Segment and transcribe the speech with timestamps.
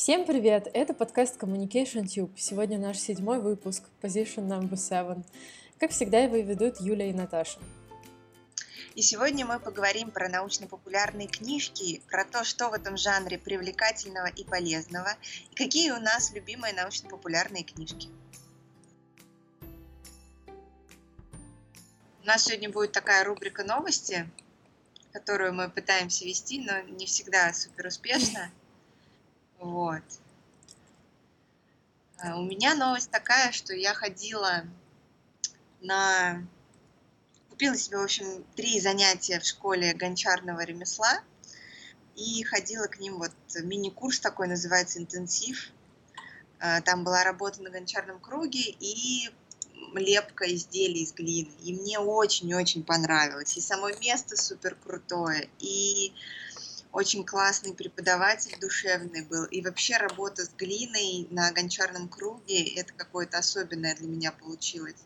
[0.00, 0.66] Всем привет!
[0.72, 2.32] Это подкаст Communication Tube.
[2.34, 5.22] Сегодня наш седьмой выпуск, Position Number Seven.
[5.78, 7.58] Как всегда, его ведут Юля и Наташа.
[8.94, 14.42] И сегодня мы поговорим про научно-популярные книжки, про то, что в этом жанре привлекательного и
[14.42, 15.10] полезного,
[15.50, 18.08] и какие у нас любимые научно-популярные книжки.
[22.22, 24.26] У нас сегодня будет такая рубрика новости,
[25.12, 28.50] которую мы пытаемся вести, но не всегда супер успешно.
[29.60, 30.02] Вот.
[32.18, 34.64] А у меня новость такая, что я ходила
[35.80, 36.46] на...
[37.50, 41.20] Купила себе, в общем, три занятия в школе гончарного ремесла
[42.16, 43.32] и ходила к ним, вот
[43.62, 45.70] мини-курс такой называется «Интенсив».
[46.58, 49.30] А, там была работа на гончарном круге и
[49.94, 51.50] лепка изделий из глины.
[51.62, 53.56] И мне очень-очень понравилось.
[53.56, 56.12] И само место супер крутое, и
[56.92, 59.44] очень классный преподаватель, душевный был.
[59.44, 64.96] И вообще работа с глиной на гончарном круге, это какое-то особенное для меня получилось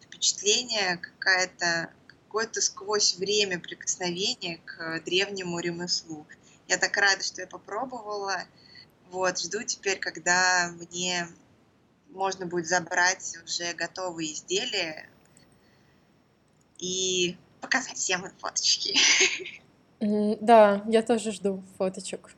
[0.00, 1.90] впечатление, какая-то
[2.26, 6.26] какое-то сквозь время прикосновение к древнему ремеслу.
[6.66, 8.44] Я так рада, что я попробовала.
[9.10, 11.28] Вот, жду теперь, когда мне
[12.08, 15.10] можно будет забрать уже готовые изделия
[16.78, 18.96] и показать всем фоточки.
[20.02, 22.34] Да, я тоже жду фоточек.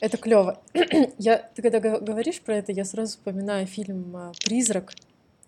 [0.00, 0.62] Это клево.
[1.18, 4.92] Я, ты когда говоришь про это, я сразу вспоминаю фильм а, «Призрак»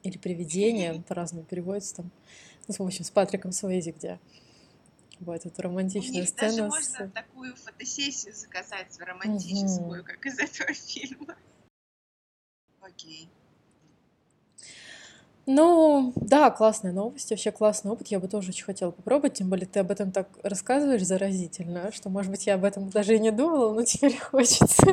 [0.02, 2.10] или «Привидение», по-разному переводится там,
[2.66, 4.18] ну, в общем, с Патриком Суэйзи, где
[5.20, 6.70] вот романтичную У них сцену.
[6.70, 6.90] Даже с...
[6.90, 10.06] можно такую фотосессию заказать романтическую, угу.
[10.06, 11.36] как из этого фильма.
[12.80, 13.28] Окей.
[15.50, 18.08] Ну, да, классная новость, вообще классный опыт.
[18.08, 22.10] Я бы тоже очень хотела попробовать, тем более ты об этом так рассказываешь заразительно, что,
[22.10, 24.86] может быть, я об этом даже и не думала, но теперь хочется.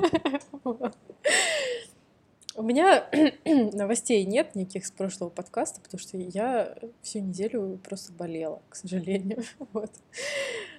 [2.55, 3.05] У меня
[3.73, 9.43] новостей нет никаких с прошлого подкаста, потому что я всю неделю просто болела, к сожалению.
[9.73, 9.91] Вот.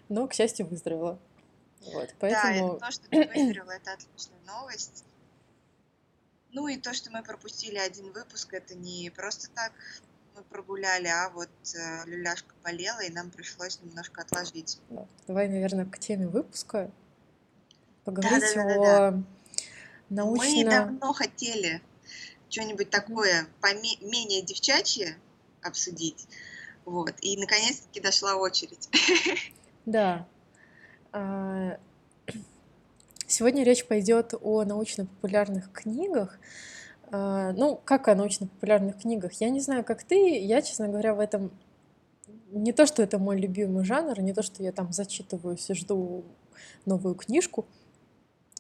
[0.09, 1.19] Но, к счастью, выздоровела.
[1.93, 2.78] Вот, поэтому...
[2.78, 5.05] Да, то, что ты выздоровела, это отличная новость.
[6.56, 9.72] Ну и то, что мы пропустили один выпуск, это не просто так
[10.34, 14.81] мы прогуляли, а вот э, люляшка болела, и нам пришлось немножко отложить.
[15.27, 16.91] Давай, наверное, к теме выпуска
[18.05, 19.22] поговорить да, да, да, о да,
[20.09, 20.47] научно...
[20.47, 21.83] Мы давно хотели
[22.49, 23.47] что-нибудь такое
[24.00, 25.19] менее девчачье
[25.61, 26.27] обсудить,
[26.87, 28.89] вот, и наконец-таки дошла очередь.
[29.84, 30.27] Да.
[33.27, 36.39] Сегодня речь пойдет о научно-популярных книгах.
[37.11, 39.33] А, ну, как о научно-популярных книгах?
[39.41, 40.39] Я не знаю, как ты.
[40.39, 41.51] Я, честно говоря, в этом
[42.51, 46.25] не то, что это мой любимый жанр, не то, что я там зачитываюсь и жду
[46.85, 47.67] новую книжку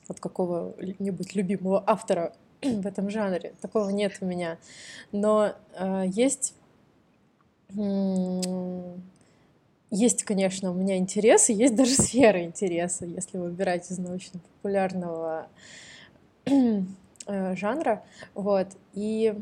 [0.08, 3.54] от какого-нибудь любимого автора в этом жанре.
[3.60, 4.58] Такого нет у меня.
[5.12, 6.54] Но э, есть
[9.90, 15.48] есть, конечно, у меня интересы, есть даже сферы интереса, если выбирать из научно-популярного
[16.46, 18.04] э, жанра.
[18.34, 18.68] Вот.
[18.94, 19.34] И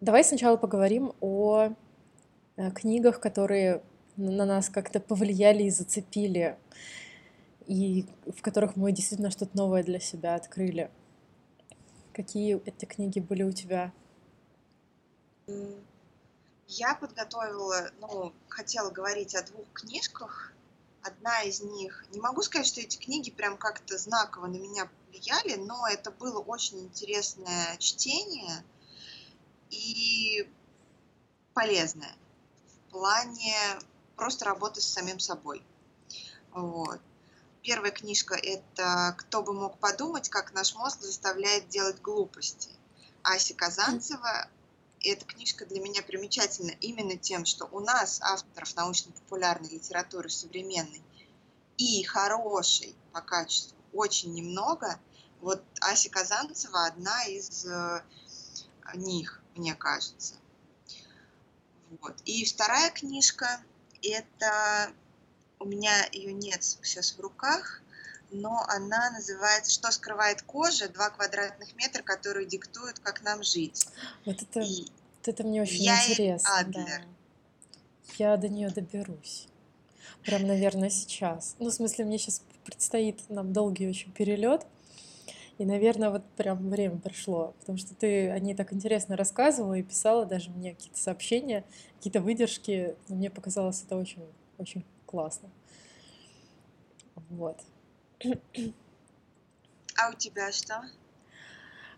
[0.00, 1.70] давай сначала поговорим о
[2.56, 3.82] э, книгах, которые
[4.16, 6.56] на нас как-то повлияли и зацепили,
[7.66, 10.90] и в которых мы действительно что-то новое для себя открыли.
[12.12, 13.92] Какие эти книги были у тебя?
[16.68, 20.52] Я подготовила, ну, хотела говорить о двух книжках.
[21.02, 25.54] Одна из них, не могу сказать, что эти книги прям как-то знаково на меня повлияли,
[25.54, 28.62] но это было очень интересное чтение
[29.70, 30.46] и
[31.54, 32.14] полезное
[32.66, 33.54] в плане
[34.16, 35.64] просто работы с самим собой.
[36.52, 37.00] Вот.
[37.62, 42.70] Первая книжка– это «Кто бы мог подумать, как наш мозг заставляет делать глупости».
[43.22, 44.48] Ася Казанцева
[45.02, 51.02] эта книжка для меня примечательна именно тем, что у нас авторов научно-популярной литературы современной
[51.76, 54.98] и хорошей по качеству очень немного.
[55.40, 58.02] Вот Ася Казанцева одна из э,
[58.94, 60.34] них, мне кажется.
[62.00, 62.16] Вот.
[62.24, 63.62] И вторая книжка,
[64.02, 64.92] это
[65.58, 67.82] у меня ее нет сейчас в руках,
[68.30, 70.88] но она называется «Что скрывает кожа?
[70.88, 73.86] Два квадратных метра, которые диктуют, как нам жить».
[74.24, 76.50] Вот это, И вот это мне очень я интересно.
[76.66, 76.86] Да.
[78.16, 79.48] Я до нее доберусь.
[80.24, 81.56] Прям, наверное, сейчас.
[81.58, 84.66] Ну, в смысле, мне сейчас предстоит нам долгий очень перелет.
[85.58, 89.82] И, наверное, вот прям время пришло, потому что ты о ней так интересно рассказывала и
[89.82, 91.64] писала даже мне какие-то сообщения,
[91.96, 92.94] какие-то выдержки.
[93.08, 94.24] Мне показалось это очень,
[94.56, 95.50] очень классно.
[97.28, 97.58] Вот.
[98.24, 100.82] А у тебя что?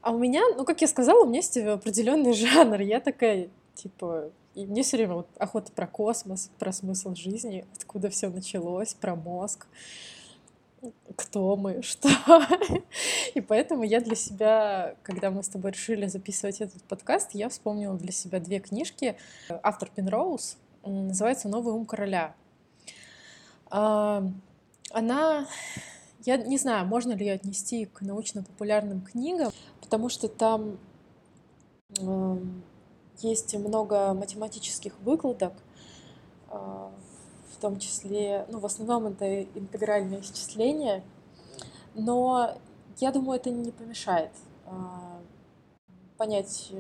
[0.03, 2.81] А у меня, ну, как я сказала, у меня есть определенный жанр.
[2.81, 8.11] Я такая, типа, и мне все время вот охота про космос, про смысл жизни, откуда
[8.11, 9.67] все началось, про мозг,
[11.17, 12.09] кто мы, что.
[13.35, 17.97] И поэтому я для себя, когда мы с тобой решили записывать этот подкаст, я вспомнила
[17.97, 19.17] для себя две книжки.
[19.63, 22.35] Автор Пенроуз называется «Новый ум короля».
[23.73, 24.25] А,
[24.91, 25.47] она
[26.25, 30.79] я не знаю, можно ли ее отнести к научно-популярным книгам, потому что там
[31.99, 32.39] э,
[33.19, 35.55] есть много математических выкладок,
[36.51, 41.03] э, в том числе, ну, в основном это интегральное исчисление,
[41.95, 42.57] но
[42.99, 44.31] я думаю, это не помешает
[44.67, 44.71] э,
[46.19, 46.71] понять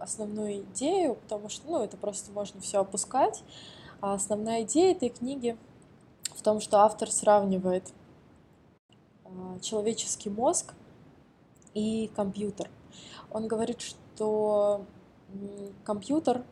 [0.00, 3.42] основную идею, потому что, ну, это просто можно все опускать.
[4.00, 5.56] А основная идея этой книги
[6.36, 8.03] в том, что автор сравнивает а,
[9.60, 10.74] человеческий мозг
[11.74, 12.70] и компьютер.
[13.30, 14.84] Он говорит, что
[15.84, 16.44] компьютер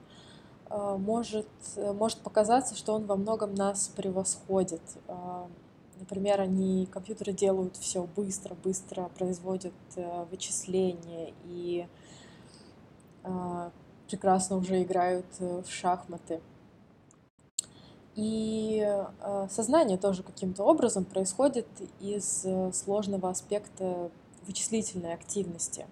[0.69, 4.83] а, может, может показаться, что он во многом нас превосходит.
[5.07, 5.49] А,
[6.01, 11.87] например, они, компьютеры делают все быстро, быстро производят э, вычисления и
[14.13, 16.43] прекрасно уже играют э, в шахматы.
[18.15, 21.67] И э, сознание тоже каким-то образом происходит
[21.99, 24.11] из э, сложного аспекта
[24.47, 25.87] вычислительной активности.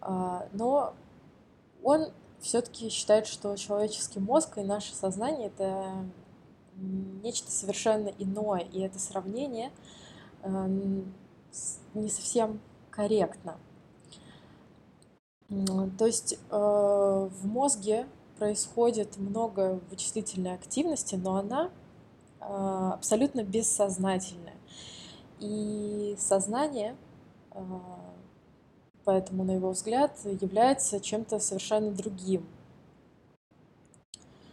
[0.00, 0.94] А, но
[1.82, 6.06] он все-таки считает, что человеческий мозг и наше сознание это
[6.76, 9.72] нечто совершенно иное, и это сравнение
[10.42, 10.66] э,
[11.94, 12.60] не совсем
[12.90, 13.58] корректно.
[15.98, 18.06] То есть в мозге
[18.42, 21.70] происходит много вычислительной активности, но она
[22.40, 24.56] э, абсолютно бессознательная.
[25.38, 26.96] И сознание,
[27.52, 27.62] э,
[29.04, 32.44] поэтому, на его взгляд, является чем-то совершенно другим.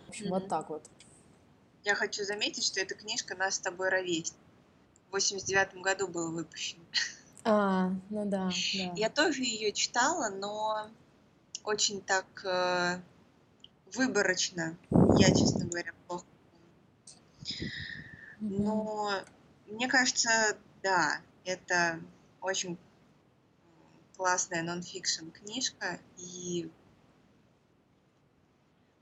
[0.05, 0.29] В общем, mm-hmm.
[0.29, 0.83] вот так вот.
[1.83, 4.37] Я хочу заметить, что эта книжка «Нас с тобой ровесник».
[5.07, 6.77] В 89 году был выпущен.
[7.43, 8.93] А, ну да, да.
[8.95, 10.91] Я тоже ее читала, но
[11.63, 13.01] очень так э,
[13.95, 14.77] выборочно.
[15.17, 16.25] Я, честно говоря, плохо
[18.39, 19.23] Но
[19.67, 21.99] мне кажется, да, это
[22.41, 22.77] очень
[24.15, 25.99] классная нон-фикшн книжка.
[26.17, 26.69] И,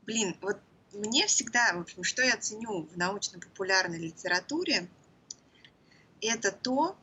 [0.04, 0.60] блин, вот
[0.94, 4.88] мне всегда, в общем, что я ценю в научно-популярной литературе,
[6.22, 6.98] это то,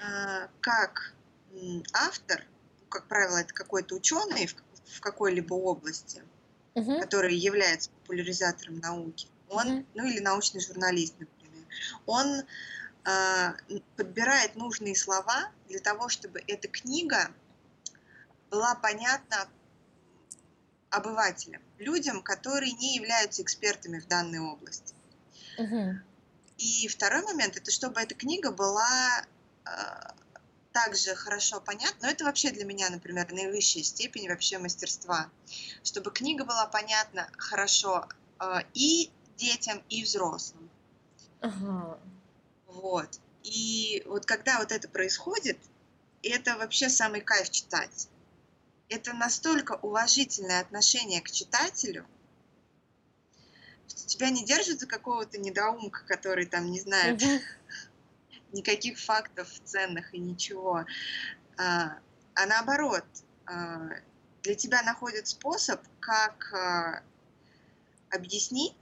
[0.00, 1.14] а, как
[1.92, 2.44] автор,
[2.88, 6.22] как правило, это какой-то ученый в какой-либо области,
[6.74, 7.00] угу.
[7.00, 9.86] который является популяризатором науки, он, угу.
[9.94, 11.64] ну или научный журналист, например,
[12.06, 12.42] он
[13.04, 13.52] э,
[13.96, 17.30] подбирает нужные слова для того, чтобы эта книга
[18.50, 19.48] была понятна
[20.90, 24.94] обывателям, людям, которые не являются экспертами в данной области.
[25.58, 25.98] Угу.
[26.58, 29.24] И второй момент это чтобы эта книга была
[29.64, 29.70] э,
[30.72, 35.30] также хорошо понятно, но это вообще для меня, например, наивысшая степень вообще мастерства,
[35.82, 38.08] чтобы книга была понятна хорошо
[38.40, 40.68] э, и детям, и взрослым.
[41.40, 41.98] Ага.
[42.66, 43.20] Вот.
[43.42, 45.58] И вот когда вот это происходит,
[46.22, 48.08] это вообще самый кайф читать.
[48.88, 52.06] Это настолько уважительное отношение к читателю,
[53.88, 57.40] что тебя не держат за какого-то недоумка, который там не знает, угу
[58.52, 60.84] никаких фактов ценных и ничего.
[61.56, 61.98] А,
[62.34, 63.04] а наоборот,
[63.46, 63.90] а,
[64.42, 67.02] для тебя находят способ, как а,
[68.10, 68.74] объяснить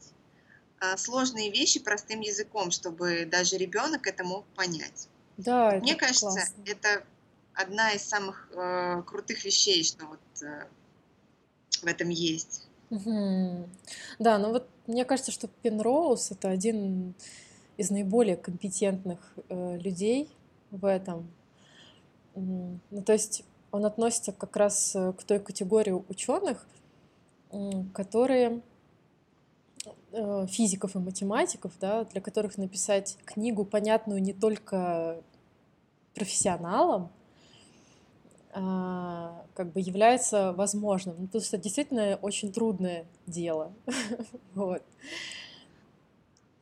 [0.96, 5.10] сложные вещи простым языком, чтобы даже ребенок это мог понять.
[5.36, 6.62] Да, Мне кажется, классно.
[6.64, 7.04] это
[7.54, 10.66] одна из самых э, крутых вещей, что вот э,
[11.82, 12.66] в этом есть.
[12.90, 13.68] Угу.
[14.18, 17.14] Да, ну вот мне кажется, что Пенроуз это один
[17.80, 19.18] из наиболее компетентных
[19.48, 20.28] э, людей
[20.70, 21.30] в этом.
[22.34, 26.66] Ну, то есть он относится как раз э, к той категории ученых,
[27.94, 28.60] которые
[30.12, 35.22] э, физиков и математиков, да, для которых написать книгу, понятную не только
[36.14, 37.10] профессионалам,
[38.52, 41.16] а, как бы является возможным.
[41.18, 43.72] Ну, потому что действительно очень трудное дело.
[44.54, 44.82] вот.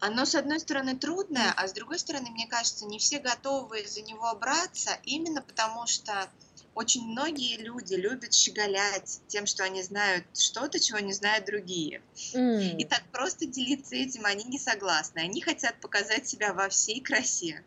[0.01, 4.03] Оно, с одной стороны, трудное, а с другой стороны, мне кажется, не все готовы за
[4.03, 6.31] него браться, именно потому что
[6.75, 12.01] очень многие люди любят щеголять тем, что они знают что-то, чего не знают другие.
[12.35, 12.77] Mm.
[12.77, 15.19] И так просто делиться этим они не согласны.
[15.19, 17.65] Они хотят показать себя во всей красе.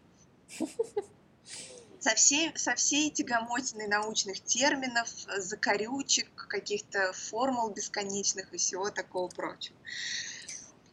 [2.00, 9.75] со всей, со всей тягомотиной научных терминов, закорючек, каких-то формул бесконечных и всего такого прочего.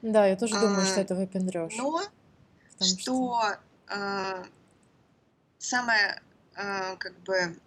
[0.03, 1.75] Да, я тоже думаю, что а, это выпендрёж.
[1.77, 2.03] Но
[2.81, 3.57] что, что...
[3.89, 4.45] Э,
[5.59, 6.23] самое
[6.55, 7.59] э, как бы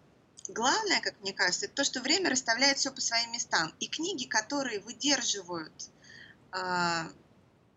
[0.48, 3.74] главное, как мне кажется, это то, что время расставляет все по своим местам.
[3.80, 5.90] И книги, которые выдерживают
[6.54, 7.04] э,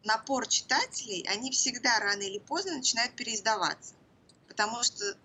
[0.05, 3.95] напор читателей, они всегда рано или поздно начинают переиздаваться,
[4.49, 5.17] потому что э,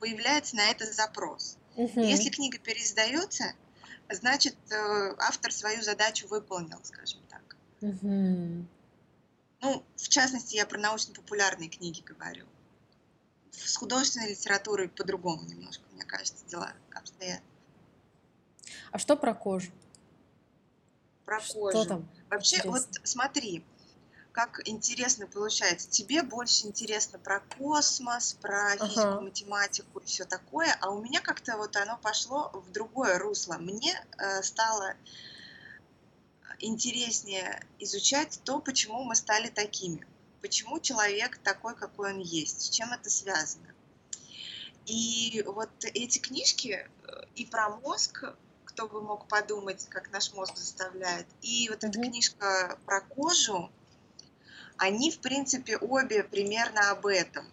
[0.00, 1.56] появляется на это запрос.
[1.76, 2.00] Угу.
[2.00, 3.52] Если книга переиздается,
[4.10, 7.53] значит э, автор свою задачу выполнил, скажем так.
[7.80, 8.66] Угу.
[9.60, 12.46] Ну, в частности, я про научно-популярные книги говорю.
[13.50, 17.40] С художественной литературой по-другому немножко, мне кажется, дела обстоят.
[18.90, 19.70] А что про кожу?
[21.24, 21.86] Про что кожу.
[21.86, 22.70] Там Вообще, интересно?
[22.72, 23.64] вот смотри,
[24.32, 25.88] как интересно получается.
[25.88, 29.20] Тебе больше интересно про космос, про физику, ага.
[29.20, 33.54] математику и все такое, а у меня как-то вот оно пошло в другое русло.
[33.54, 34.94] Мне э, стало
[36.64, 40.06] интереснее изучать то, почему мы стали такими,
[40.40, 43.68] почему человек такой, какой он есть, с чем это связано.
[44.86, 48.24] И вот эти книжки э, и про мозг,
[48.64, 51.88] кто бы мог подумать, как наш мозг заставляет, и вот mm-hmm.
[51.88, 53.70] эта книжка про кожу,
[54.76, 57.46] они, в принципе, обе примерно об этом.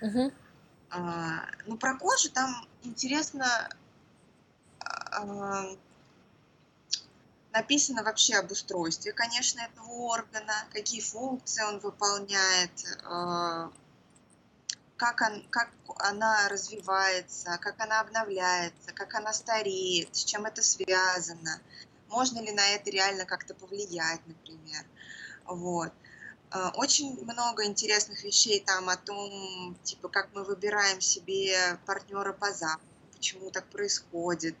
[0.00, 0.32] Uh-huh.
[0.90, 3.68] А, ну, про кожу там интересно
[4.78, 5.66] а,
[7.52, 12.70] написано вообще об устройстве, конечно, этого органа, какие функции он выполняет,
[13.04, 13.70] а,
[14.96, 21.60] как, он, как она развивается, как она обновляется, как она стареет, с чем это связано,
[22.08, 24.84] можно ли на это реально как-то повлиять, например.
[25.46, 25.92] Вот.
[26.50, 32.52] А, очень много интересных вещей там о том, типа, как мы выбираем себе партнера по
[32.52, 34.56] запаху, почему так происходит.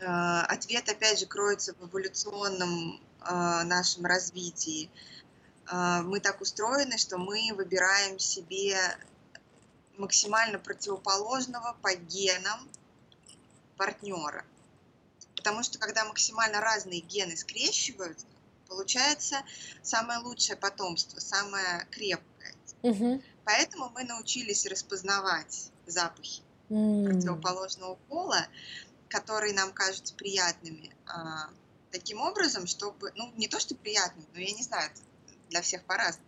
[0.00, 4.90] А, ответ, опять же, кроется в эволюционном а, нашем развитии.
[5.70, 8.78] Мы так устроены, что мы выбираем себе
[9.98, 12.66] максимально противоположного по генам
[13.76, 14.46] партнера.
[15.36, 18.24] Потому что когда максимально разные гены скрещиваются,
[18.68, 19.36] Получается
[19.82, 22.54] самое лучшее потомство, самое крепкое.
[22.82, 23.22] Угу.
[23.44, 27.06] Поэтому мы научились распознавать запахи mm.
[27.06, 28.46] противоположного пола,
[29.08, 31.50] которые нам кажутся приятными, а,
[31.90, 34.90] таким образом, чтобы, ну, не то, что приятными, но я не знаю,
[35.50, 36.26] для всех по-разному.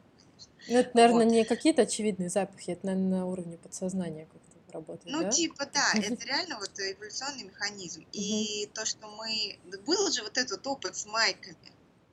[0.68, 1.32] Ну, это, наверное, вот.
[1.32, 5.30] не какие-то очевидные запахи, это, наверное, на уровне подсознания как-то работает, Ну, да?
[5.30, 8.06] типа, да, это реально вот эволюционный механизм.
[8.12, 9.58] И то, что мы...
[9.86, 11.56] Был же вот этот опыт с майками,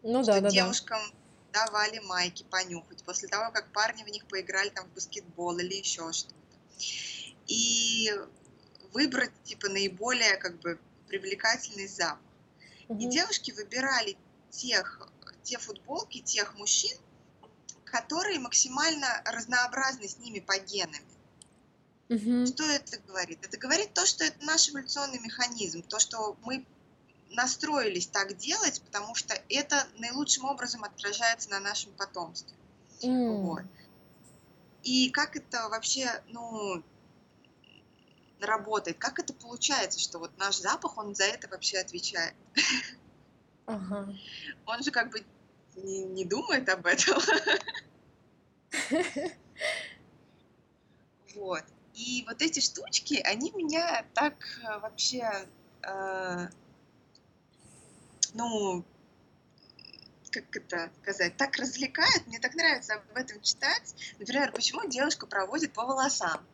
[0.04, 1.00] ну да, да, девушкам
[1.52, 1.66] да.
[1.66, 6.12] давали майки понюхать после того, как парни в них поиграли там в баскетбол или еще
[6.14, 6.36] что-то.
[7.48, 8.12] И
[8.98, 12.20] выбрать типа наиболее как бы привлекательный запах.
[12.88, 13.00] Угу.
[13.00, 14.18] И девушки выбирали
[14.50, 15.08] тех,
[15.44, 16.98] те футболки, тех мужчин,
[17.86, 21.06] которые максимально разнообразны с ними по генами.
[22.10, 22.48] Угу.
[22.48, 23.38] Что это говорит?
[23.46, 26.66] Это говорит то, что это наш эволюционный механизм, то, что мы
[27.30, 32.56] настроились так делать, потому что это наилучшим образом отражается на нашем потомстве.
[33.02, 33.42] Mm.
[33.42, 33.64] Вот.
[34.82, 36.82] И как это вообще, ну,
[38.40, 38.98] работает?
[38.98, 42.34] Как это получается, что вот наш запах, он за это вообще отвечает?
[43.66, 44.14] Ага.
[44.66, 45.26] Он же как бы
[45.76, 47.22] не, не думает об этом.
[51.36, 51.64] Вот.
[51.94, 55.48] И вот эти штучки, они меня так э, вообще
[55.84, 56.48] э,
[58.34, 58.84] ну,
[60.32, 63.96] как это сказать, так развлекает, мне так нравится об этом читать.
[64.20, 66.46] Например, почему девушка проводит по волосам,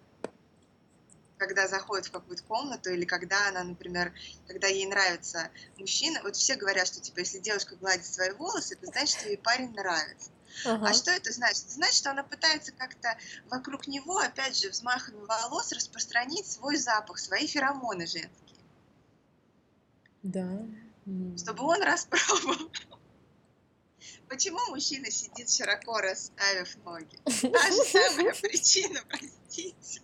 [1.46, 4.14] когда заходит в какую-то комнату, или когда она, например,
[4.48, 6.22] когда ей нравится мужчина.
[6.24, 9.72] Вот все говорят, что типа, если девушка гладит свои волосы, это значит, что ей парень
[9.72, 10.32] нравится.
[10.66, 10.88] Uh-huh.
[10.88, 11.66] А что это значит?
[11.66, 13.18] Это значит, что она пытается как-то
[13.50, 18.32] вокруг него, опять же, взмахами волос распространить свой запах, свои феромоны женские.
[20.22, 20.60] Да
[21.38, 22.72] чтобы он распробовал.
[24.28, 27.18] Почему мужчина сидит широко расставив ноги?
[27.26, 30.02] Та же самая причина, простите.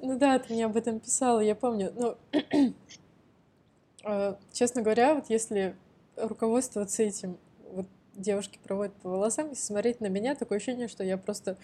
[0.00, 1.92] Ну да, ты мне об этом писала, я помню.
[1.96, 2.16] Ну,
[4.04, 5.74] э, честно говоря, вот если
[6.16, 7.38] руководствоваться этим,
[7.72, 11.56] вот девушки проводят по волосам, если смотреть на меня, такое ощущение, что я просто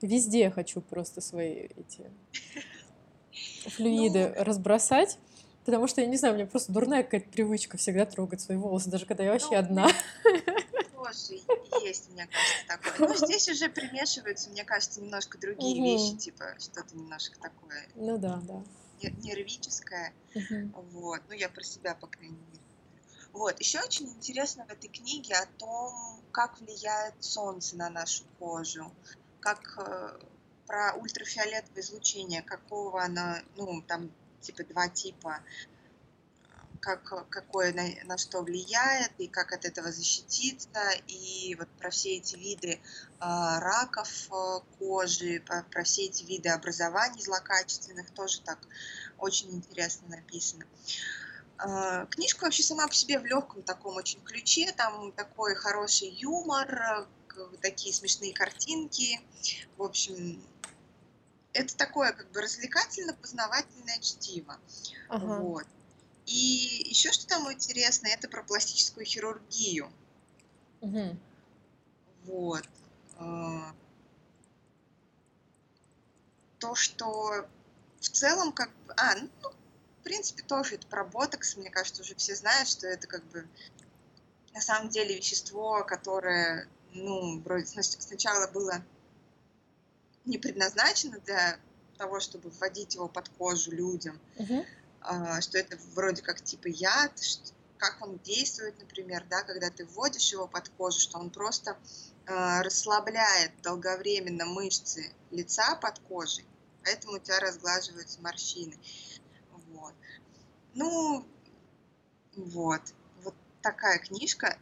[0.00, 2.10] везде хочу просто свои эти
[3.68, 5.18] флюиды ну, разбросать.
[5.64, 8.90] Потому что, я не знаю, у меня просто дурная какая-то привычка всегда трогать свои волосы,
[8.90, 9.88] даже когда я вообще ну, одна.
[11.06, 11.42] Тоже.
[11.84, 13.08] есть, мне кажется, такое.
[13.08, 15.84] Ну, здесь уже примешиваются, мне кажется, немножко другие Мгм.
[15.84, 18.62] вещи, типа что-то немножко такое Ну да, да.
[19.00, 20.14] не- нервическое.
[20.34, 20.72] Мгм.
[20.92, 22.60] Вот, ну я про себя, по крайней мере.
[23.32, 28.92] Вот, еще очень интересно в этой книге о том, как влияет солнце на нашу кожу,
[29.40, 30.18] как э,
[30.66, 35.42] про ультрафиолетовое излучение, какого оно, ну, там, типа, два типа,
[36.82, 42.16] как, какое на, на что влияет и как от этого защититься, и вот про все
[42.16, 42.80] эти виды
[43.20, 48.58] а, раков э, кожи, про, про все эти виды образований злокачественных тоже так
[49.18, 50.64] очень интересно написано.
[51.58, 57.06] А, Книжка вообще сама по себе в легком таком очень ключе, там такой хороший юмор,
[57.36, 59.20] э, такие смешные картинки,
[59.76, 60.42] в общем,
[61.52, 64.58] это такое как бы развлекательно-познавательное чтиво.
[65.08, 65.38] Ага.
[65.38, 65.66] Вот.
[66.32, 69.92] И еще что там интересно, это про пластическую хирургию.
[70.80, 71.20] Мгм.
[72.24, 72.64] Вот.
[73.18, 73.74] А,
[76.58, 77.46] То, что
[78.00, 78.94] в целом как бы...
[78.96, 79.28] А, ну,
[80.00, 81.56] в принципе, тоже это про ботокс.
[81.56, 83.46] Мне кажется, уже все знают, что это как бы
[84.54, 88.82] на самом деле вещество, которое, ну, вроде сна- сначала было
[90.24, 91.58] не предназначено для
[91.98, 94.64] того, чтобы вводить его под кожу людям, Мгм.
[95.04, 97.12] А, что это вроде как типа яд,
[97.78, 101.76] как он действует, например, да, когда ты вводишь его под кожу, что он просто
[102.26, 106.46] а, расслабляет долговременно мышцы лица под кожей,
[106.84, 108.78] поэтому у тебя разглаживаются морщины.
[109.68, 109.94] Вот.
[110.74, 111.26] Ну,
[112.36, 112.82] вот.
[113.22, 114.58] Вот такая книжка.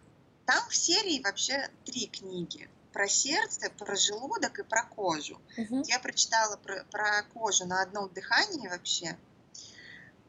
[0.46, 2.68] Там в серии вообще три книги.
[2.92, 5.40] Про сердце, про желудок и про кожу.
[5.56, 5.82] Мгм.
[5.82, 9.16] Я прочитала про, про кожу на одном дыхании вообще.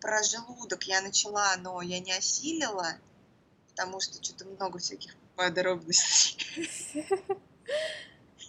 [0.01, 2.97] Про желудок я начала, но я не осилила,
[3.69, 7.07] потому что что-то много всяких подробностей.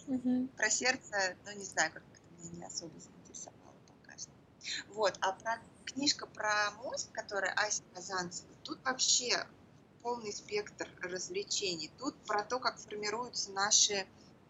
[0.57, 2.03] Про сердце, ну не знаю, как
[2.39, 4.31] меня не особо заинтересовало пока что.
[4.89, 9.45] Вот, а про книжка про мозг, которая Ася Казанцева, тут вообще
[10.01, 11.91] полный спектр развлечений.
[11.99, 14.05] Тут про то, как формируются наши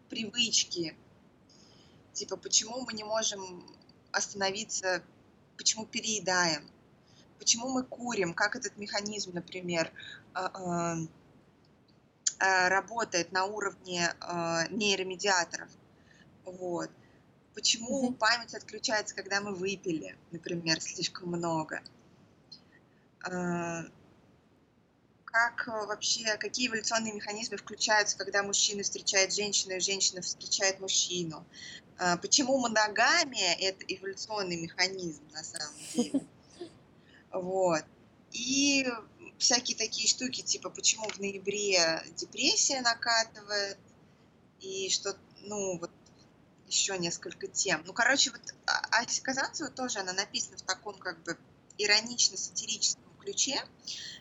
[0.08, 0.96] привычки.
[2.14, 3.64] Типа, почему мы не можем
[4.10, 5.02] остановиться,
[5.56, 6.68] почему переедаем,
[7.38, 9.92] почему мы курим, как этот механизм, например,
[10.32, 10.96] а, а,
[12.38, 14.12] а, работает на уровне
[14.70, 15.68] нейромедиаторов.
[16.44, 16.90] Вот.
[17.54, 18.14] Почему Мгм.
[18.14, 21.80] память отключается, когда мы выпили, например, слишком много?
[25.26, 31.44] Как вообще, какие эволюционные механизмы включаются, когда мужчина встречает женщину и женщина встречает мужчину?
[32.20, 36.26] Почему моногамия– это эволюционный механизм на самом деле?
[37.34, 37.84] Вот.
[38.32, 38.86] И
[39.38, 43.78] всякие такие штуки, типа, почему в ноябре депрессия накатывает,
[44.60, 45.90] и что, ну, вот
[46.66, 47.82] еще несколько тем.
[47.86, 51.36] Ну, короче, вот А- Ася Казанцева тоже, она написана в таком, как бы,
[51.76, 53.62] иронично-сатирическом ключе,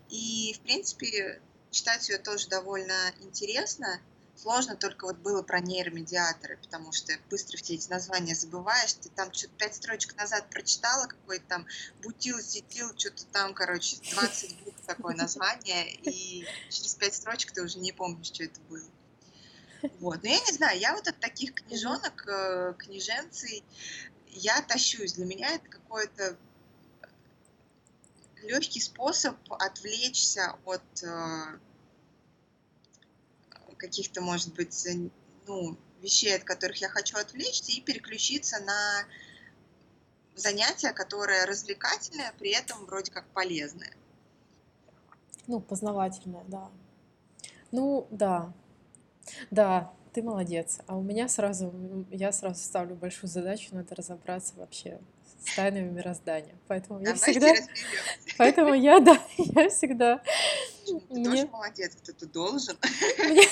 [0.09, 4.01] и, в принципе, читать ее тоже довольно интересно.
[4.35, 8.93] Сложно только вот было про нейромедиаторы, потому что быстро все эти названия забываешь.
[8.93, 11.67] Ты там что-то пять строчек назад прочитала, какой-то там
[12.01, 17.79] бутил, сетил, что-то там, короче, 20 букв такое название, и через пять строчек ты уже
[17.79, 18.89] не помнишь, что это было.
[19.99, 20.23] Вот.
[20.23, 23.63] Но я не знаю, я вот от таких книжонок, э, книженцей,
[24.29, 25.13] я тащусь.
[25.13, 26.37] Для меня это какой-то
[28.43, 31.59] легкий способ отвлечься от э,
[33.83, 35.09] каких-то, может быть, э,
[35.45, 39.05] ну, вещей, от которых я хочу отвлечься, и переключиться на
[40.35, 43.91] занятие, которое развлекательное, при этом вроде как полезное.
[45.47, 46.69] Ну, познавательное, да.
[47.71, 48.53] Ну, да.
[49.51, 50.79] Да, ты молодец.
[50.87, 51.73] А у меня сразу,
[52.09, 54.99] я сразу ставлю большую задачу, надо разобраться вообще
[55.45, 56.55] с тайнами мироздания.
[56.67, 57.53] Поэтому я Давайте всегда,
[58.37, 60.21] поэтому я, да, я всегда,
[60.85, 62.77] Ты мне, тоже молодец, кто-то должен.
[63.29, 63.47] мне,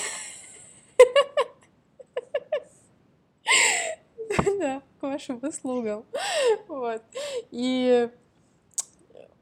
[4.58, 6.04] да, к вашим услугам.
[6.68, 7.02] Вот.
[7.50, 8.10] И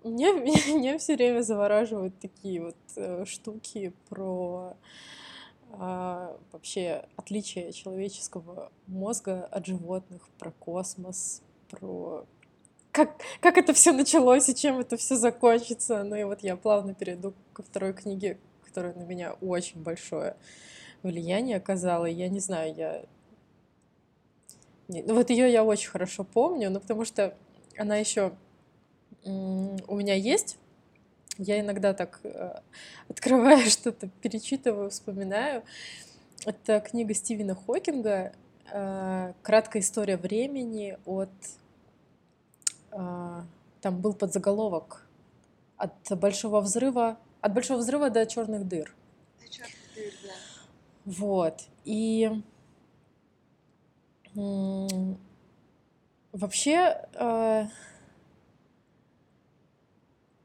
[0.05, 4.77] мне, меня все время завораживают такие вот э, штуки про
[5.73, 12.27] а, вообще отличие человеческого мозга от животных, про космос, про
[13.05, 16.03] как, как это все началось и чем это все закончится.
[16.05, 20.37] Ну и вот я плавно перейду ко второй книге, которая на меня очень большое
[21.03, 22.07] влияние оказала.
[22.07, 23.03] Я не знаю, я...
[24.89, 27.35] Ну вот ее я очень хорошо помню, ну потому что
[27.77, 28.33] она еще
[29.25, 30.57] у меня есть,
[31.39, 32.61] я иногда так э,
[33.09, 35.63] открываю что-то, перечитываю, вспоминаю.
[36.47, 38.33] Это книга Стивена Хокинга
[38.73, 41.31] э, «Краткая история времени» от...
[42.93, 43.43] Э,
[43.81, 45.07] там был подзаголовок
[45.77, 48.95] «От большого взрыва, от большого взрыва до черных дыр».
[49.41, 50.33] До черных дыр, да.
[51.05, 51.65] Вот.
[51.85, 52.31] И
[56.33, 57.67] вообще э,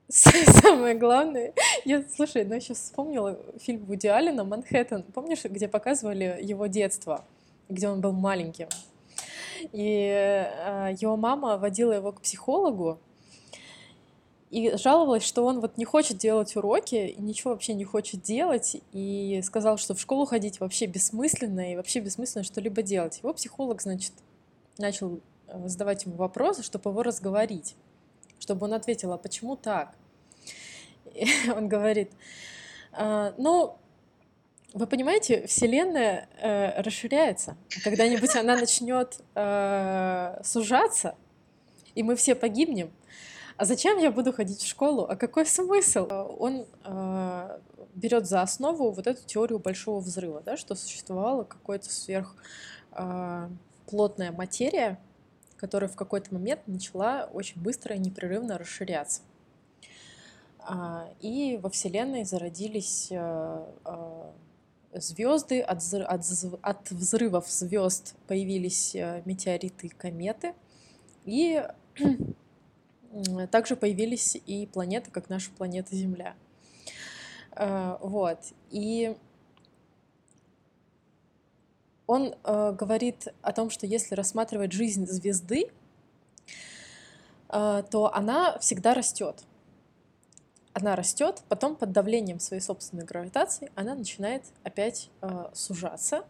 [0.09, 1.53] самое главное,
[1.85, 5.03] я, слушай, ну сейчас вспомнила фильм Вуди Аллена «Манхэттен».
[5.03, 7.25] Помнишь, где показывали его детство,
[7.69, 8.67] где он был маленьким?
[9.71, 12.99] И э, его мама водила его к психологу,
[14.55, 18.77] и жаловалась, что он вот не хочет делать уроки, и ничего вообще не хочет делать,
[18.93, 23.19] и сказал, что в школу ходить вообще бессмысленно, и вообще бессмысленно что-либо делать.
[23.19, 24.13] Его психолог, значит,
[24.77, 27.75] начал э, задавать ему вопросы, чтобы его разговорить,
[28.39, 29.95] чтобы он ответил, а почему так?
[31.13, 32.11] И он говорит,
[32.93, 33.75] «А, ну,
[34.75, 37.55] вы понимаете, Вселенная э, расширяется.
[37.81, 41.15] Когда-нибудь она начнет э, сужаться,
[41.95, 42.91] и мы все погибнем.
[43.55, 45.05] А зачем я буду ходить в школу?
[45.09, 46.07] А какой смысл?
[46.39, 47.59] Он э,
[47.95, 52.35] берет за основу вот эту теорию большого взрыва, да, что существовала какое-то сверх
[52.91, 53.47] э,
[54.33, 54.99] материя,
[55.55, 59.21] которая в какой-то момент начала очень быстро и непрерывно расширяться.
[60.59, 64.31] А, и во Вселенной зародились э, э,
[64.99, 66.25] звезды, от, от,
[66.61, 70.53] от взрывов звезд появились э, метеориты и кометы,
[71.25, 71.63] и
[73.51, 76.35] также появились и планеты, как наша планета Земля.
[77.57, 78.39] Вот.
[78.69, 79.15] И
[82.07, 85.71] он э, говорит о том, что если рассматривать жизнь звезды,
[87.49, 89.43] э, то она всегда растет.
[90.77, 96.25] Она растет, потом под давлением своей собственной гравитации она начинает опять э, сужаться.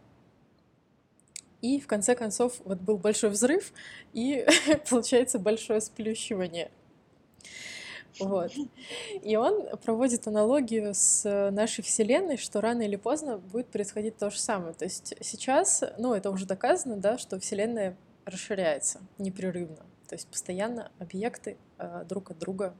[1.62, 3.72] И в конце концов вот был большой взрыв,
[4.12, 4.46] и
[4.88, 6.70] получается большое сплющивание.
[8.20, 8.52] Вот.
[9.20, 14.38] И он проводит аналогию с нашей Вселенной, что рано или поздно будет происходить то же
[14.38, 14.74] самое.
[14.74, 19.84] То есть сейчас, ну, это уже доказано, да, что Вселенная расширяется непрерывно.
[20.06, 22.76] То есть постоянно объекты э, друг от друга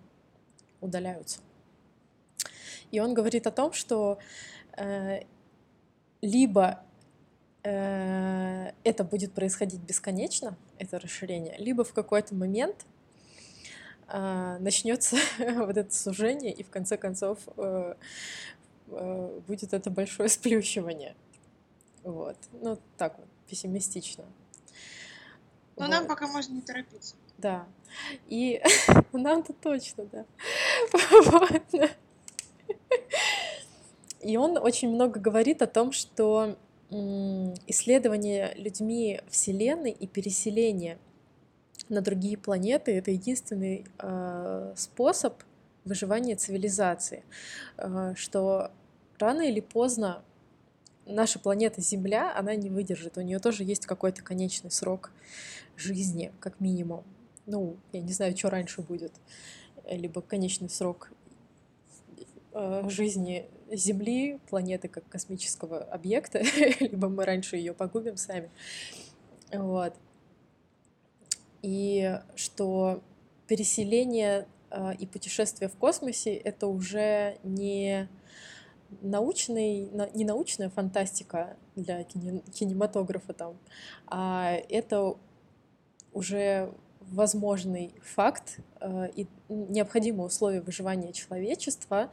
[0.80, 1.40] удаляются.
[2.90, 4.18] И он говорит о том, что
[4.76, 5.20] э,
[6.20, 6.82] либо
[7.62, 12.86] э, это будет происходить бесконечно, это расширение, либо в какой-то момент
[14.08, 17.94] а, начнется вот это сужение, и в конце концов э,
[18.88, 21.16] э, будет это большое сплющивание.
[22.04, 22.36] Вот.
[22.52, 24.24] Ну, так вот, пессимистично.
[25.76, 25.90] Но вот.
[25.90, 27.16] нам пока можно не торопиться.
[27.38, 27.66] Да.
[28.28, 28.62] И
[29.12, 30.24] нам-то точно, да.
[34.20, 36.56] И он очень много говорит о том, что
[36.90, 40.98] исследование людьми Вселенной и переселение
[41.88, 45.42] на другие планеты это единственный э, способ
[45.84, 47.24] выживания цивилизации,
[47.76, 48.70] э, что
[49.18, 50.22] рано или поздно
[51.06, 55.10] наша планета Земля, она не выдержит, у нее тоже есть какой-то конечный срок
[55.76, 57.04] жизни, как минимум.
[57.46, 59.12] Ну, я не знаю, что раньше будет,
[59.88, 61.10] либо конечный срок
[62.88, 66.42] жизни Земли, планеты как космического объекта,
[66.80, 68.50] либо мы раньше ее погубим сами.
[69.52, 69.94] Вот
[71.66, 73.02] и что
[73.48, 78.08] переселение а, и путешествие в космосе это уже не
[79.00, 83.58] научный, не научная фантастика для кинематографа там,
[84.06, 85.16] а это
[86.12, 86.72] уже
[87.10, 92.10] возможный факт а, и необходимое условие выживания человечества,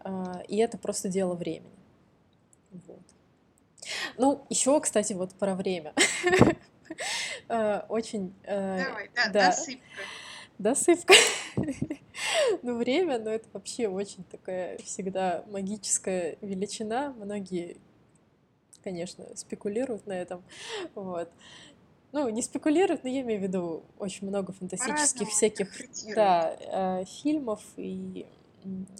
[0.00, 1.70] а, и это просто дело времени.
[2.70, 3.02] Вот.
[4.16, 5.92] Ну, еще, кстати, вот про время.
[7.48, 8.34] Э, очень...
[8.44, 9.84] Э, Давай, да, досыпка.
[10.58, 11.14] Досыпка.
[12.62, 17.12] Ну, время, но это вообще очень такая всегда магическая величина.
[17.16, 17.76] Многие,
[18.82, 20.42] конечно, спекулируют на этом.
[20.96, 21.30] Вот.
[22.12, 25.68] Ну, не спекулируют, но я имею в виду очень много фантастических всяких
[26.14, 26.56] да,
[27.00, 28.26] э, фильмов и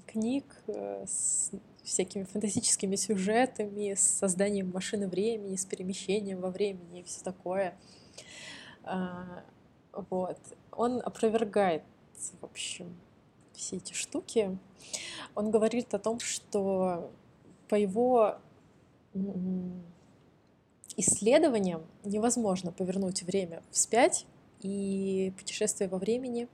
[0.06, 1.50] книг с
[1.82, 7.76] всякими фантастическими сюжетами, с созданием машины времени, с перемещением во времени и все такое.
[8.84, 9.42] А,
[9.92, 10.38] вот.
[10.72, 11.82] Он опровергает,
[12.40, 12.94] в общем,
[13.52, 14.56] все эти штуки.
[15.34, 17.10] Он говорит о том, что
[17.68, 18.36] по его
[20.98, 24.26] исследованиям невозможно повернуть время вспять,
[24.61, 26.48] и путешествие во времени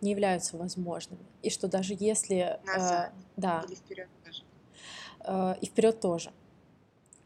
[0.00, 1.24] не являются возможными.
[1.42, 2.60] И что даже если...
[2.64, 3.10] Назад.
[3.10, 3.64] Э, да.
[3.66, 4.42] Или вперед тоже.
[5.24, 6.32] Э, и вперед тоже.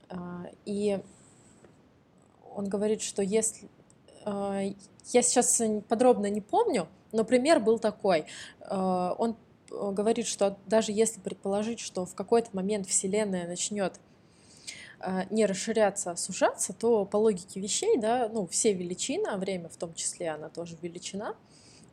[0.09, 0.17] Э,
[0.65, 1.01] и
[2.55, 3.69] он говорит, что если...
[4.25, 4.73] Э,
[5.07, 8.27] я сейчас подробно не помню, но пример был такой.
[8.61, 9.37] Э, он
[9.71, 14.01] э, говорит, что даже если предположить, что в какой-то момент Вселенная начнет
[15.31, 19.77] не расширяться, а сужаться, то по логике вещей, да, ну, все величины, а время в
[19.77, 21.35] том числе, она тоже величина,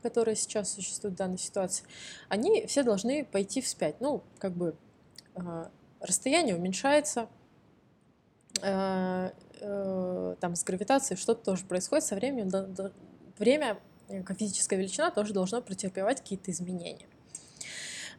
[0.03, 1.85] которая сейчас существует в данной ситуации,
[2.27, 3.99] они все должны пойти вспять.
[3.99, 4.75] Ну, как бы
[5.35, 7.27] а, расстояние уменьшается,
[8.61, 12.49] а, э, там с гравитацией что-то тоже происходит со временем,
[13.37, 17.07] время, э, как физическая величина, тоже должно претерпевать какие-то изменения.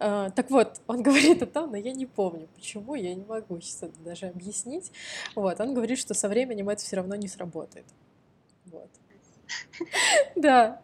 [0.03, 3.61] А, так вот, он говорит о том, но я не помню, почему, я не могу
[3.61, 4.91] сейчас это даже объяснить.
[5.35, 7.87] Вот, он говорит, что со временем это все равно не сработает.
[8.67, 8.91] Вот.
[10.37, 10.81] Да.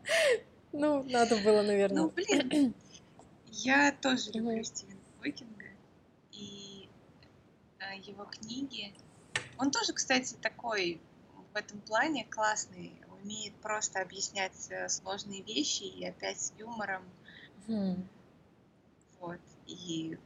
[0.73, 2.03] Ну, надо было, наверное.
[2.03, 2.75] Ну, блин,
[3.51, 5.67] я тоже люблю Стивена Хокинга
[6.33, 6.89] и
[7.79, 8.93] а, его книги.
[9.59, 11.01] Он тоже, кстати, такой
[11.55, 17.03] в этом плане классный, умеет просто объяснять э, сложные вещи и опять с юмором.
[17.67, 18.07] Хм.
[19.21, 19.41] Вот.
[19.67, 20.19] И,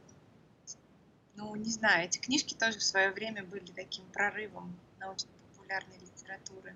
[1.35, 6.75] ну, не знаю, эти книжки тоже в свое время были таким прорывом научно-популярной литературы.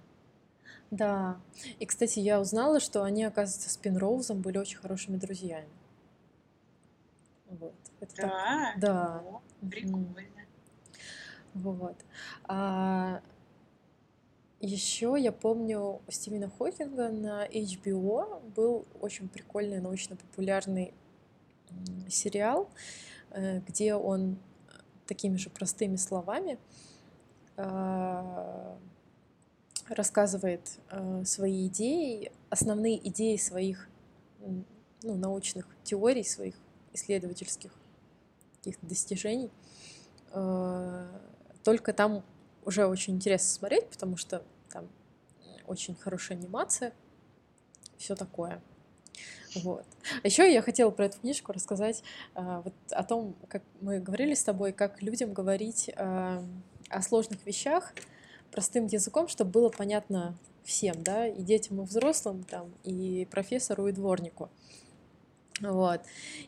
[0.91, 1.39] Да.
[1.79, 5.69] И, кстати, я узнала, что они, оказывается, с Пенроузом были очень хорошими друзьями.
[7.49, 7.75] Вот.
[7.99, 8.29] Это да?
[8.29, 8.79] Так...
[8.79, 9.23] Да.
[9.25, 10.45] О, прикольно.
[11.53, 11.95] Вот.
[12.45, 13.21] А,
[14.59, 20.93] еще я помню у Стивена Хокинга на HBO был очень прикольный научно-популярный
[22.09, 22.69] сериал,
[23.31, 24.37] э, где он
[25.07, 26.57] такими же простыми словами
[27.57, 28.77] а,
[29.87, 33.87] рассказывает э, свои идеи, основные идеи своих
[34.41, 36.55] ну, научных теорий, своих
[36.93, 37.71] исследовательских
[38.57, 39.51] каких-то достижений.
[40.31, 41.07] Э,
[41.63, 42.23] только там
[42.65, 44.89] уже очень интересно смотреть, потому что там
[45.67, 46.93] очень хорошая анимация,
[47.97, 48.61] все такое.
[49.55, 49.85] Вот.
[50.23, 54.43] Еще я хотела про эту книжку рассказать а, вот о том, как мы говорили с
[54.43, 56.43] тобой, как людям говорить а,
[56.89, 57.93] о сложных вещах
[58.51, 63.91] простым языком, чтобы было понятно всем, да, и детям, и взрослым, там, и профессору, и
[63.91, 64.49] дворнику.
[65.61, 66.01] Вот.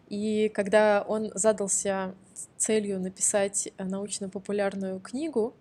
[0.10, 2.16] И когда он задался
[2.58, 5.56] целью написать научно-популярную книгу,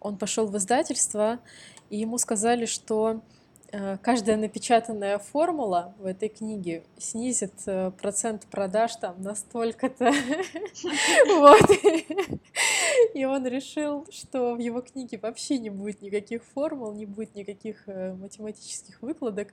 [0.00, 1.40] он пошел в издательство,
[1.90, 8.96] и ему сказали, что Э, каждая напечатанная формула в этой книге снизит э, процент продаж
[8.96, 10.12] там настолько-то.
[11.26, 11.70] Вот.
[13.14, 17.88] И он решил, что в его книге вообще не будет никаких формул, не будет никаких
[17.88, 19.52] э, математических выкладок.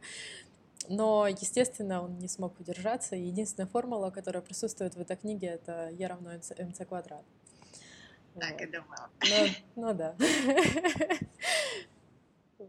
[0.87, 3.15] Но, естественно, он не смог удержаться.
[3.15, 7.23] Единственная формула, которая присутствует в этой книге, это e равно mc квадрат.
[8.39, 9.09] Так и думала.
[9.29, 10.15] Ну, ну да.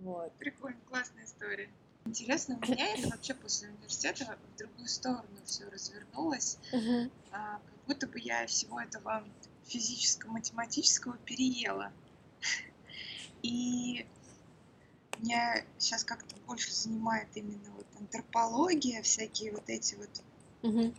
[0.01, 0.33] Вот.
[0.35, 1.69] Прикольно, классная история.
[2.05, 6.59] Интересно, у меня это вообще после университета в другую сторону все развернулось.
[6.73, 7.11] Uh-huh.
[7.33, 9.25] А, как будто бы я всего этого
[9.65, 11.93] физическо-математического переела.
[13.43, 14.07] И
[15.19, 20.23] меня сейчас как-то больше занимает именно вот антропология, всякие вот эти вот
[20.63, 20.95] uh-huh.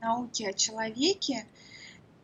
[0.00, 1.46] науки о человеке.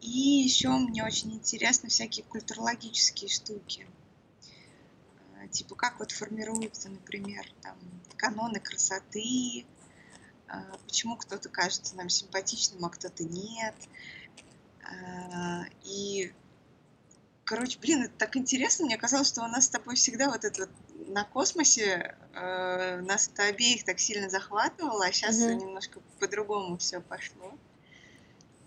[0.01, 3.87] И еще мне очень интересны всякие культурологические штуки
[5.49, 7.77] типа как вот формируются, например, там
[8.17, 9.67] каноны красоты,
[10.49, 13.75] а, почему кто-то кажется нам симпатичным, а кто-то нет.
[14.85, 16.33] А, и,
[17.45, 18.87] короче, блин, это так интересно.
[18.87, 23.29] Мне казалось, что у нас с тобой всегда вот это вот на космосе э, нас
[23.29, 25.53] это обеих так сильно захватывало, а сейчас угу.
[25.53, 27.55] немножко по-другому все пошло.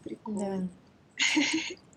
[0.04, 0.68] Прикольно.
[0.68, 1.76] Да.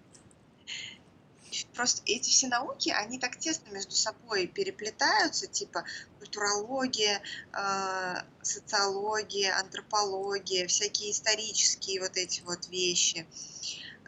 [1.75, 5.85] просто эти все науки, они так тесно между собой переплетаются, типа
[6.19, 13.27] культурология, э, социология, антропология, всякие исторические вот эти вот вещи.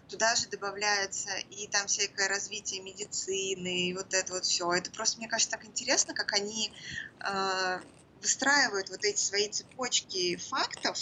[0.08, 4.72] Туда же добавляется и там всякое развитие медицины, и вот это вот все.
[4.72, 6.72] Это просто, мне кажется, так интересно, как они
[7.20, 7.80] э,
[8.20, 10.98] выстраивают вот эти свои цепочки фактов,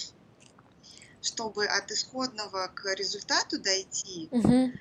[1.20, 4.28] чтобы от исходного к результату дойти.
[4.30, 4.72] Угу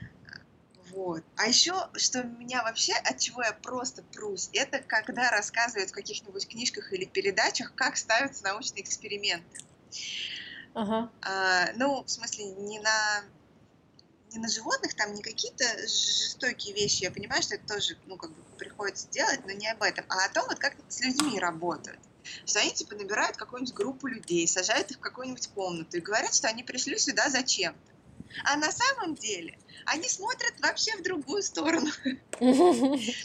[0.92, 1.24] вот.
[1.36, 6.48] А еще, что меня вообще, от чего я просто прусь, это когда рассказывают в каких-нибудь
[6.48, 9.60] книжках или передачах, как ставятся научные эксперименты.
[10.74, 11.12] Ага.
[11.22, 13.24] А, ну, в смысле, не на
[14.32, 18.34] не на животных, там не какие-то жестокие вещи, я понимаю, что это тоже, ну, как
[18.34, 22.00] бы приходится делать, но не об этом, а о том, вот как с людьми работают.
[22.46, 26.48] что они типа набирают какую-нибудь группу людей, сажают их в какую-нибудь комнату и говорят, что
[26.48, 27.91] они пришли сюда зачем-то.
[28.46, 31.90] А на самом деле они смотрят вообще в другую сторону.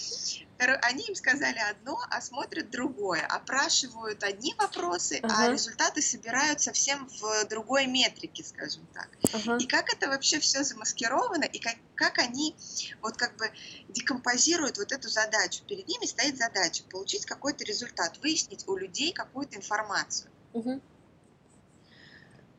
[0.59, 3.23] Они им сказали одно, а смотрят другое.
[3.27, 9.09] Опрашивают одни вопросы, а Ага, результаты собирают совсем в другой метрике, скажем так.
[9.33, 9.59] ага.
[9.59, 12.57] И как это вообще все замаскировано, и как, как они
[13.01, 13.51] вот как бы
[13.89, 15.65] декомпозируют вот эту задачу.
[15.67, 20.33] Перед ними стоит задача получить какой-то результат, выяснить у людей какую-то информацию.
[20.55, 20.81] Мгм.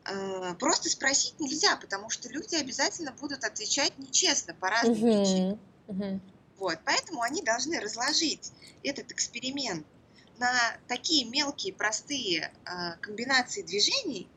[0.08, 5.60] Э, Просто спросить нельзя, потому что люди обязательно будут отвечать нечестно по разным причинам.
[5.86, 5.98] Мгм.
[5.98, 6.20] Мгм.
[6.56, 9.86] Вот, поэтому они должны разложить этот эксперимент
[10.38, 10.52] на
[10.86, 14.28] такие мелкие, простые э, комбинации движений,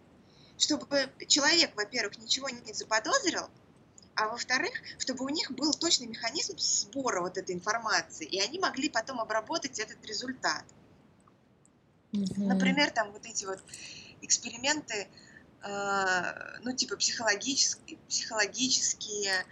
[0.57, 3.49] чтобы человек, во-первых, ничего не заподозрил,
[4.15, 8.89] а во-вторых, чтобы у них был точный механизм сбора вот этой информации, и они могли
[8.89, 10.63] потом обработать этот результат.
[12.12, 12.47] Мгм.
[12.47, 13.63] Например, там вот эти вот
[14.21, 15.07] эксперименты,
[15.63, 19.45] ну, типа психологические, психологические,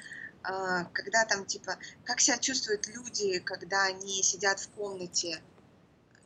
[0.43, 5.39] э, когда там, типа, как себя чувствуют люди, когда они сидят в комнате,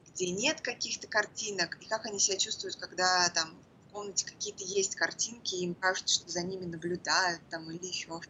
[0.07, 3.53] где нет каких-то картинок, и как они себя чувствуют, когда там
[3.89, 8.21] в комнате какие-то есть картинки, и им кажется, что за ними наблюдают там или еще
[8.21, 8.29] что-то.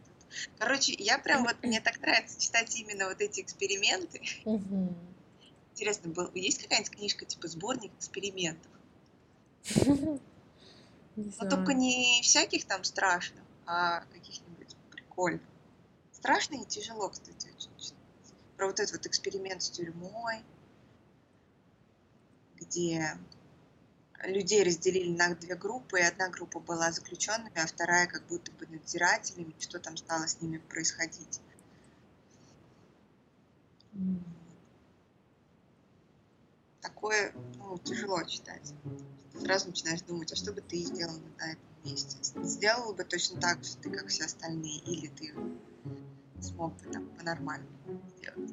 [0.58, 4.22] Короче, я прям вот, мне так нравится читать именно вот эти эксперименты.
[5.72, 8.72] Интересно, был, есть какая-нибудь книжка, типа сборник экспериментов?
[11.16, 11.78] Не Но только знаю.
[11.78, 15.42] не всяких там страшных, а каких-нибудь прикольных.
[16.12, 17.96] Страшно и тяжело, кстати, очень.
[18.58, 20.44] Про вот этот вот эксперимент с тюрьмой,
[22.56, 23.18] где
[24.24, 28.66] людей разделили на две группы, и одна группа была заключенными, а вторая как будто бы
[28.68, 31.42] надзирателями, что там стало с ними происходить.
[36.82, 38.74] Такое, ну, тяжело читать.
[39.34, 42.18] Сразу начинаешь думать, а что бы ты сделал на этом месте?
[42.44, 45.34] Сделал бы точно так же ты, как все остальные, или ты
[46.42, 48.52] смог бы там по-нормальному сделать?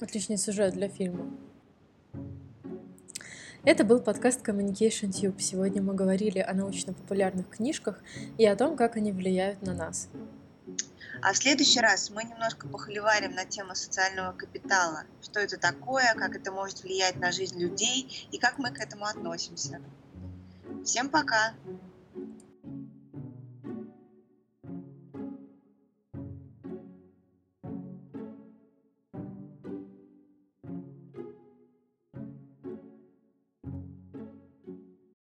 [0.00, 1.30] Отличный сюжет для фильма.
[3.64, 5.38] Это был подкаст Communication Tube.
[5.38, 8.02] Сегодня мы говорили о научно-популярных книжках
[8.36, 10.08] и о том, как они влияют на нас.
[11.22, 15.04] А в следующий раз мы немножко похоливарим на тему социального капитала.
[15.22, 19.04] Что это такое, как это может влиять на жизнь людей и как мы к этому
[19.04, 19.80] относимся.
[20.84, 21.54] Всем пока!